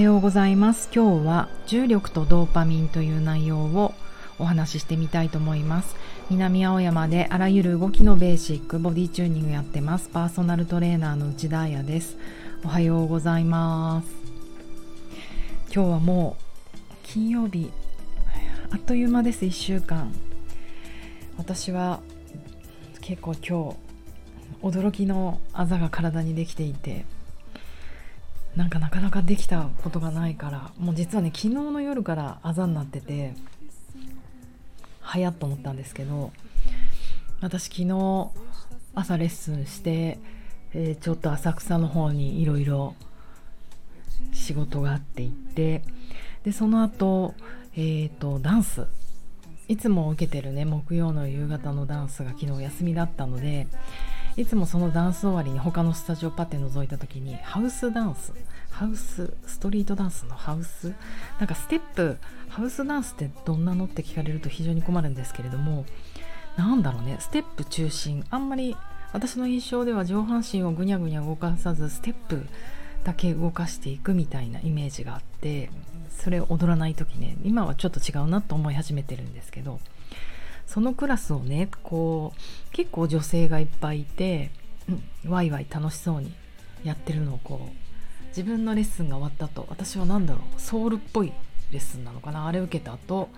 [0.00, 0.88] ようございます。
[0.94, 3.94] 今日は重力とドーパミンという内容を
[4.38, 5.94] お話ししてみたいと思います。
[6.30, 10.08] 南青山であらゆる動きのベーシックボディチューニングやってます。
[10.08, 12.16] パーソナルトレーナーの内田彩です。
[12.64, 14.08] おはようございます。
[15.74, 17.70] 今日はもう金曜日。
[18.70, 19.44] あっという間です。
[19.44, 20.12] 1週間。
[21.36, 22.00] 私は
[23.00, 23.76] 結構今
[24.62, 27.04] 日驚きのあざが体にできていて
[28.56, 33.34] なんかなかなかできたことがないからもう実はね昨日の夜からあざになってて
[35.00, 36.32] はやっと思ったんですけど
[37.40, 38.30] 私昨日
[38.94, 40.18] 朝レッスンして、
[40.74, 42.94] えー、ちょっと浅草の方にいろいろ
[44.32, 45.82] 仕事があって行って
[46.44, 47.34] でその後、
[47.74, 48.86] えーとダンス
[49.70, 53.68] いつも受けてるね木曜の夕方のダンスが昨日休みだったので
[54.36, 58.32] いつもそのダンス終わりに他のスタジオパッて覗いた時にハウスダンス
[58.70, 60.94] ハウスストリートダンスのハウス
[61.38, 62.16] なんかステップ
[62.48, 65.84] ハウスダンスってどんなのって聞かれると非常に困るんですけれども
[66.56, 68.76] なんだろうねステップ中心あんまり
[69.12, 72.46] 私の印象では上半身をぐにゃぐにゃ動かさずステップ
[73.04, 75.70] だけ動かしていくみたいなイメージがあって
[76.10, 79.80] それを踊らない時ね今はちょっと違うなと思い始めてるんですけど
[80.70, 84.52] そのクラスをねこう結構女性がいっぱいいて、
[84.88, 86.32] うん、ワイワイ楽しそうに
[86.84, 91.32] やってるのをこう自分のレッスンが終わった後私は何だろうソウルっぽい
[91.72, 93.30] レッスンなのかなあれ受けた後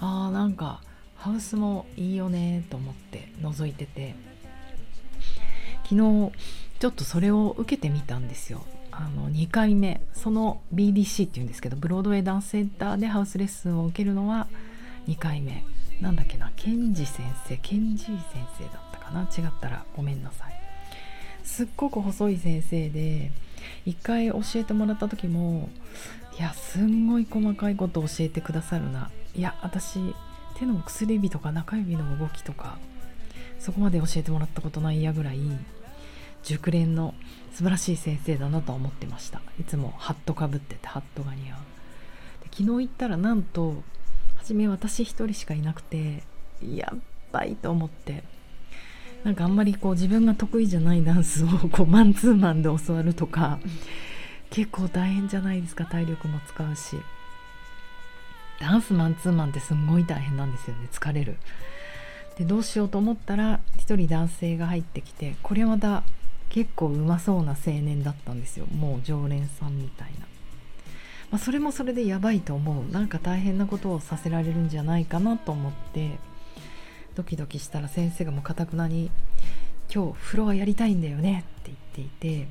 [0.00, 0.80] あーなんか
[1.14, 4.16] ハウスもいいよねと思って覗いてて
[5.84, 6.32] 昨日
[6.80, 8.64] ちょっとそれを受けてみたんですよ。
[8.90, 14.48] あの2回目その BDC っていうんですけどブロードウェイダンスセンターでハウスレッスンを受けるのは
[15.06, 15.64] 2回目。
[16.04, 18.14] なんだっけなケンジ先生ケンジ先
[18.58, 19.22] 生だったかな？
[19.22, 20.52] 違ったらごめんなさい。
[21.42, 23.32] すっごく細い先生で
[23.86, 25.70] 一回教えてもらった時も
[26.38, 29.10] いやすんごい細かいこと教えてくださるな。
[29.34, 29.98] いや私
[30.58, 32.76] 手の薬指とか中指の動きとか
[33.58, 35.40] そこまで教えてもらったことないやぐらい
[36.42, 37.14] 熟練の
[37.52, 39.40] 素晴らしい先生だなと思ってました。
[39.58, 41.58] いつもハットかぶっててハットが似合う。
[42.50, 43.82] 昨日行ったらなんと
[44.44, 46.22] 初め私一人しかいなくて
[46.62, 46.98] やっ
[47.34, 48.22] ばいと思って。
[49.24, 53.58] なんかあんまりこう自分が得意じゃないダンスをこうマンツーマンで教わるとか
[54.50, 56.98] 結構大変じゃないですか体力も使うし。
[58.60, 61.36] ダンスマンツーマンってすんごい大変なんですよね疲れる。
[62.38, 66.02] でどうしようと思ったら一人男性が入ってきてこれまた
[66.50, 68.66] 結構うまそうな青年だったんですよ。
[68.66, 70.26] もう常連さんみたいな。
[71.34, 72.92] まあ、それもそれでやばいと思う。
[72.92, 76.20] なんか大変なことをさせられるんじゃないかなと思って。
[77.16, 79.10] ドキドキしたら先生がもうかたくなに
[79.92, 82.48] 「今日フロアやりたいんだよね」って言っていて。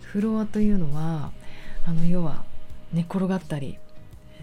[0.00, 1.30] フロアというのは
[1.86, 2.44] あの要は
[2.92, 3.78] 寝転がったり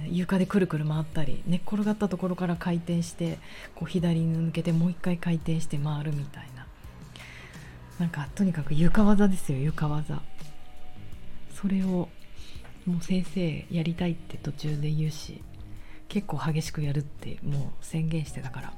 [0.05, 3.39] 床でくるくる回ったり寝っ転がったところから回転して
[3.75, 6.65] こう左に抜けてもう一回回転して回るみたいな。
[7.99, 10.21] なんかとにかく床技ですよ床技。
[11.53, 12.07] それを
[12.85, 15.41] もう先生やりたいって途中で言うし
[16.07, 18.73] 結構激しくやるってもう宣言してたから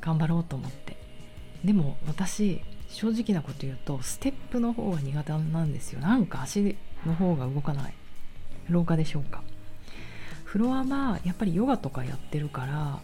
[0.00, 0.96] 頑張ろうと思って。
[1.64, 6.00] でも私正直なこと言うとステップの方が苦手なんですよ。
[6.00, 6.76] なんか足
[7.06, 7.94] の方が動かない。
[8.68, 9.42] 廊下でしょうか
[10.44, 13.00] フロアはやっぱりヨガとかやってるから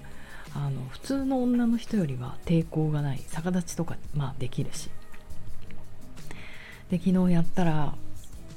[0.55, 3.23] あの普通の女の人よりは抵抗がない。
[3.31, 4.91] 逆立ちとかまあできるし。
[6.91, 7.95] で昨日やったら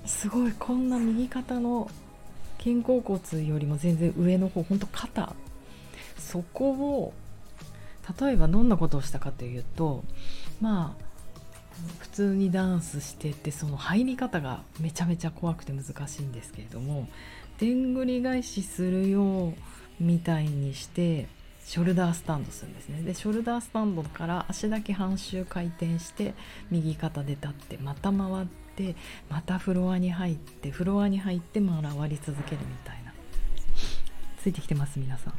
[0.05, 0.53] すごい。
[0.53, 1.89] こんな右肩の
[2.59, 5.33] 肩甲骨よりも全然上の方ほんと肩
[6.17, 7.13] そこを
[8.21, 10.03] 例えばどんなことをしたかというと
[10.59, 11.09] まあ
[11.99, 17.07] 普通にダンスしててその入り方がめちゃめちゃ怖くて難しいんですけれども
[17.57, 19.53] でんぐり返しするよう
[20.01, 21.27] みたいにして
[21.65, 23.03] ショルダースタンドするんですね。
[23.03, 26.33] でショルダースタンドから足だけ半周回転して
[26.71, 28.95] 右肩で立ってまた回ってて
[29.29, 33.13] またフロアに入ってフロアに入ってまだ割り続けるみたいな。
[34.41, 35.33] ついてきてます皆さん。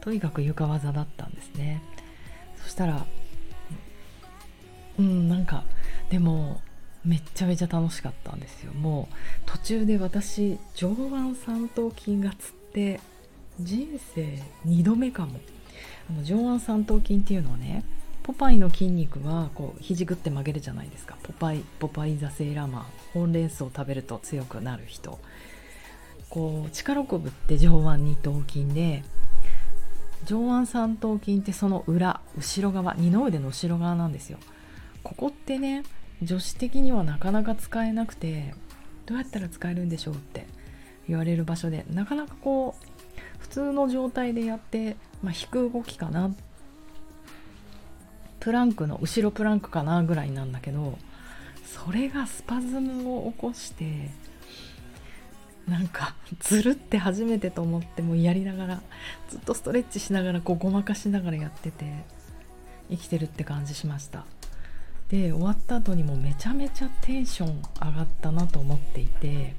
[0.00, 1.82] とにかく床技だったんですね。
[2.56, 3.04] そしたら
[4.98, 5.64] うんなんか
[6.10, 6.60] でも
[7.04, 8.72] めっちゃめちゃ楽しかったんですよ。
[8.72, 9.14] もう
[9.46, 13.00] 途中で私上腕三頭筋がつって
[13.60, 15.40] 人生2度目かも。
[16.08, 17.84] あの上腕三頭筋っていうのはね
[18.22, 21.16] ポパイの筋肉はこう肘ぐって曲げるじゃないですか。
[21.22, 25.18] ポパイポパイザセーラーマンほうれん草を食べると強くなる人。
[26.28, 29.02] こう力こぶって上腕二頭筋で
[30.24, 34.38] 上腕三頭筋ってその裏後ろ側二の腕の後ろ側なんですよ。
[35.02, 35.82] ここってね
[36.22, 38.54] 女子的にはなかなか使えなくて
[39.06, 40.46] どうやったら使えるんでしょうって
[41.08, 42.86] 言われる場所でなかなかこう
[43.40, 46.51] 普通の状態でやって、まあ、引く動きかなって
[48.42, 50.98] プランクの後ろプランクかなぐらいなんだけど
[51.64, 54.10] それがスパズムを起こして
[55.68, 58.82] なんかずるって初めてと思ってもやりながら
[59.30, 61.84] ずっとストレッチしながらこうごまかしながらやってて
[62.90, 64.26] 生きてるって感じしました。
[65.08, 69.54] で終わった後にもめちゃめちゃテンション上がったなと思っていて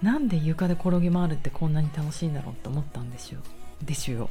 [0.00, 3.40] なんで床で転げ回るってこんなに楽しいんだろうって思ったんですよ。
[3.82, 4.30] ですよ。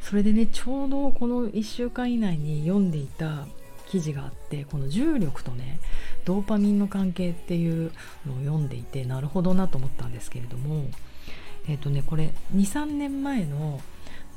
[0.00, 3.46] それでねちょうどこの1週間以内に読んでいた
[3.88, 5.80] 記事があってこの重力とね
[6.24, 7.92] ドーパミンの関係っていう
[8.26, 10.84] のを読んでいてなるほどなと思ったんですけれども
[11.68, 13.80] えっ、ー、とねこれ23年前の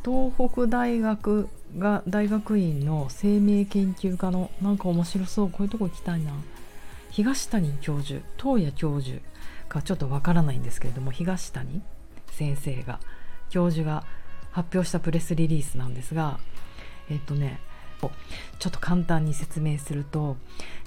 [0.04, 6.32] 東北大学が大学院の生命研究家のなんか面白そうこういうとこ行きたいな。
[7.12, 9.20] 東谷教授東谷教授
[9.68, 11.82] かちょっとわからないんですけれども東谷
[12.32, 13.00] 先生が
[13.50, 14.04] 教授が
[14.52, 16.40] 発表したプレスリリースなんですが
[17.10, 17.60] えっ、とね
[18.60, 20.38] ちょっと簡単に説明すると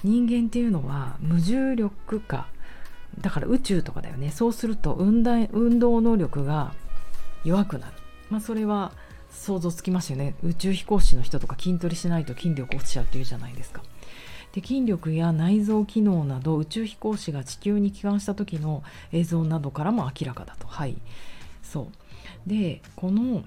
[0.03, 2.47] 人間っていうのは無重力化
[3.19, 4.31] だから宇宙とかだよね。
[4.31, 6.73] そうすると運動能力が
[7.43, 7.93] 弱くなる、
[8.29, 8.91] まあ、それは
[9.29, 10.35] 想像つきますよね。
[10.43, 13.83] 宇宙飛行士の人とか筋トレしないと筋力落ちちゃうっていうじゃないですか。
[14.53, 20.67] で筋力や内臓機能など宇宙飛行士が地球に帰還した時の映像などからも明らかだと。
[20.67, 20.95] はい。
[21.61, 21.87] そう。
[22.47, 23.43] でこの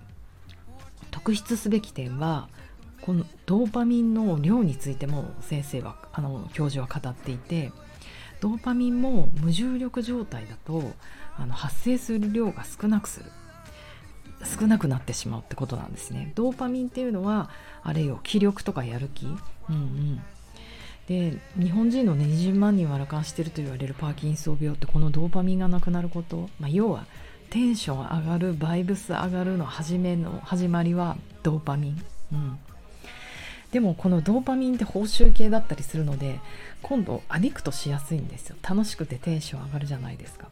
[1.10, 2.48] 特筆すべき点は
[3.02, 7.72] このドーパミンの量についても先生はあの教授は語っていて
[8.40, 10.92] ドーパミンも無重力状態だと
[11.36, 13.30] あの発生する量が少なくする。
[14.44, 16.32] 少なくなってしまうってことなんですね。
[16.34, 17.48] ドーパミンっていうのは
[17.82, 19.24] あれよ気力とかやる気。
[19.24, 19.34] うん
[19.74, 20.22] うん。
[21.06, 27.06] で日本人のね20万人は羅漢してると言われるパーキンソン病ってこのドーパミンがなくなること、まあ、要は
[27.50, 32.58] テンション上がるバイブス上がるの始めの始まりはドーパミン、うん、
[33.70, 36.40] でもこのドーパミンって報酬系だったりするので
[36.82, 38.56] 今度アディクトしやすいんですよ。
[38.62, 40.48] 楽しくてテンション上がるじゃないですか。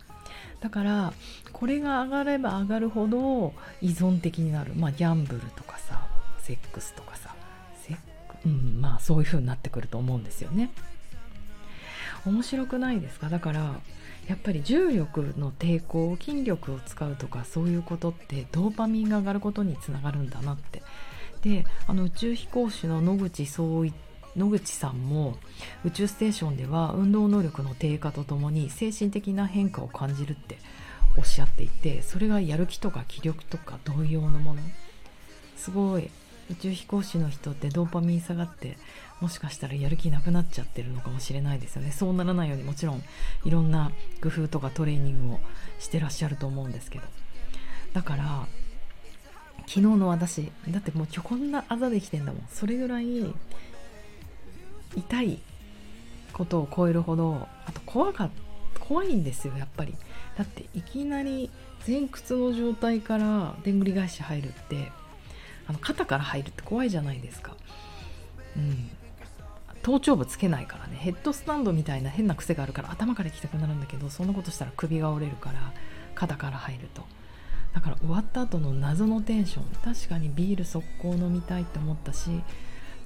[0.61, 1.13] だから
[1.53, 3.53] これが上がれば上がるほど
[3.83, 4.73] 依存的になる。
[4.75, 6.07] まあギャンブルとかさ
[6.39, 7.35] セックスとかさ。
[8.47, 10.69] うん、まあそういう風になってくると思うんですよね。
[12.27, 13.31] 面白くないですか？
[13.31, 13.81] だから
[14.29, 20.83] やっぱり重力の抵抗筋力を使うとかそういうことってドーパミンが上がることにつながるんだなって。
[21.43, 23.85] であの宇宙飛行士の野口総
[24.35, 25.37] 野口さんも
[25.85, 30.59] 宇宙ステーションでは運動能力の低下とともに精神的な変化を感じるって
[31.19, 34.61] おっしゃっていてそれがやる気とか気力とか同様のもの。
[35.57, 36.11] すごい
[36.51, 38.77] 宇宙飛行士の人ってドーパミン下がって
[39.21, 41.93] もしかしたらやる気なくなっちゃってるのかもしれないですよね。
[41.93, 43.03] そうならないようにもちろん
[43.45, 43.93] いろんな
[44.23, 45.41] 工夫とかトレーニングを
[45.79, 47.05] してらっしゃると思うんですけど。
[47.93, 48.47] だから
[49.67, 52.43] 昨日の私だってもう今日こんなあざできてんだもん。
[52.51, 53.33] それぐらい
[54.97, 55.41] 痛い
[56.33, 58.31] ことを超えるほどあと怖か
[58.81, 59.95] 怖いんですよやっぱり。
[60.37, 61.51] だっていきなり
[61.87, 64.91] 前屈の状態からでんぐり返し入るって
[65.69, 67.57] あの肩から入るって怖いじゃないですか。
[68.57, 68.91] うん。
[69.83, 70.97] 頭頂部つけないからね。
[70.97, 75.73] ヘッドスタンドみたいな変な癖があるから頭から行きたくなるんだけどそんなことしたら首が折れるから
[76.15, 77.03] 肩から入ると。
[77.75, 79.65] だから終わった後の謎のテンション。
[79.95, 82.31] 確かにビール速攻飲みたいって思ったし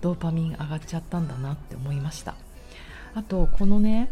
[0.00, 2.34] ドーパミン上がっちゃったんだなって思いました。
[3.14, 4.10] あとこのね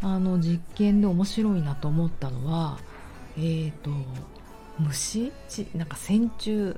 [0.00, 2.78] あの実験で面白いなと思ったのは
[3.36, 3.90] えっ、ー、と
[4.78, 5.32] 虫？
[5.74, 6.76] なんか線虫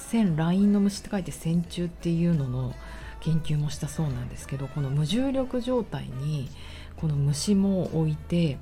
[0.00, 2.74] 線ラインの虫って書いて線虫っていうのの
[3.20, 6.48] 研究もしたそうなんですけどこの無重力状態に
[6.96, 8.58] この虫も置いて、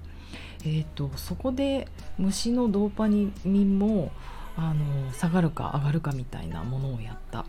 [0.65, 4.11] えーと、そこで虫のドーパミンも
[4.57, 7.45] あの下がるか上がるかみたいなものをやった。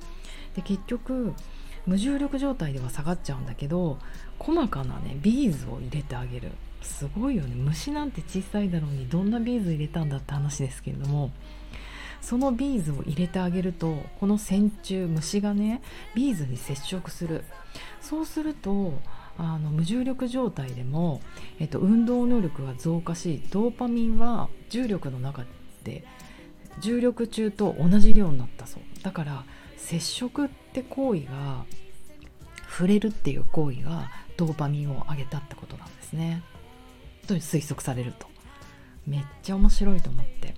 [0.55, 1.34] で結局
[1.86, 3.98] 無重力状態では下がっちゃうんだけど
[4.38, 6.51] 細かなねビーズを入れてあげる。
[6.81, 7.55] すごいよね。
[7.55, 11.31] 虫なんて小さいだろうにどんなビーズ入れたんだって話ですけれども。
[12.22, 15.82] そのビーズを入れてあげるとこの線虫虫がね
[16.16, 17.44] ビーズに接触する。
[18.02, 18.94] そうすると
[19.38, 21.22] あの無重力状態でも、
[21.60, 25.46] えっと、運動能力が増加しドーパミンは重力の中
[25.84, 26.04] で
[26.82, 28.84] 重力中と同じ量になったそう。
[29.02, 29.46] だから
[29.78, 31.66] 接触って行為が
[32.70, 36.44] 触れるっていう行為がドーパミンを上げたってことなんですね。
[37.28, 38.28] と推測されると。
[39.08, 40.56] めっちゃ面白いと思って。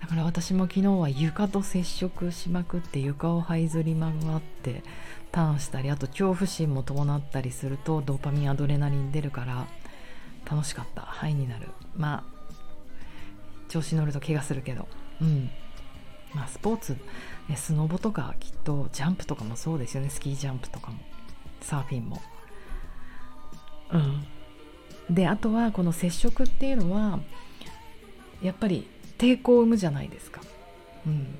[0.00, 4.82] だから私も昨日は床と接触しまくって床を這いずり回って
[5.30, 9.66] ターンしたりあと恐怖心も伴ったりするとドーパミンアドレナリン出るから
[10.50, 11.02] 楽しかった。
[11.02, 11.68] ハイになる。
[11.96, 12.40] まあ
[13.68, 14.88] 調子乗ると怪我するけど。
[15.20, 15.50] うん。
[16.34, 16.96] まあスポーツ
[17.56, 20.10] スノボとかきっとジャンプとかもそうですよね。
[20.10, 20.98] スキージャンプとかも。
[21.60, 22.20] サーフィンも。
[23.92, 24.26] うん。
[25.14, 27.18] であとはこの接触っていうのは
[28.42, 28.88] やっぱり
[29.20, 30.40] 抵抗を生むじゃないですか、
[31.06, 31.38] うん、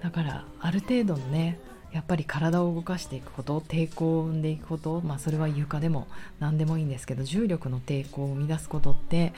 [0.00, 1.58] だからある程度のね
[1.90, 6.06] やっぱり体を動かしていくこと抵抗を生んでいくことまあそれは床でも
[6.38, 9.32] 何でもいいんですけど重力の抵抗を生み出すことって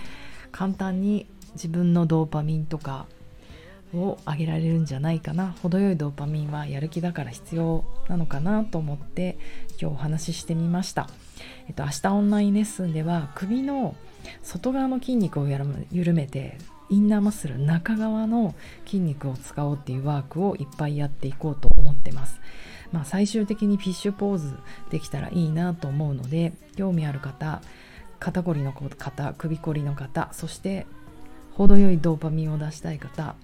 [0.52, 3.06] 簡単に自分のドーパミンとか
[3.94, 5.52] を上げられるんじゃないかな。
[5.62, 9.37] 程よいドーパミンはやる気だから必要なのかなと思って
[9.80, 11.08] 今日お話ししてみました、
[11.66, 13.96] えっと、明日オンラインレッスンでは首の
[14.42, 15.49] 外側の筋肉を
[15.90, 16.58] 緩めて
[16.90, 18.54] インナーマッスル中側の
[18.85, 22.40] 筋肉を使おうっていうワークをいっぱいやっていこうと思ってます。
[22.92, 24.52] まあ、最終的にフィッシュポーズ
[24.90, 27.62] できたらいいなと思うので興味ある方
[28.18, 30.87] 肩こりの方首こりの方そして
[31.52, 33.37] 程よいドーパミンを出したい方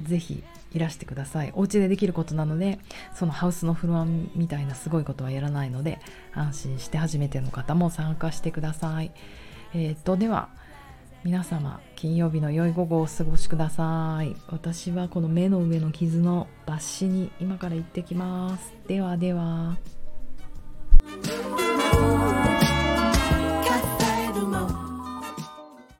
[0.00, 2.78] ぜひいらしてくださいお家でできることなので
[3.14, 6.00] そのハウスのフロアみたいなすごいことはやらないので
[6.32, 9.12] 安心して初めての方も参加してください
[9.72, 10.48] えー、っとでは
[11.24, 14.36] 皆様金曜日の良い午後をお過ごしください。
[14.48, 18.74] 私はこの目の上の傷の抜歯に今から行ってきます。
[18.86, 19.78] ではでは。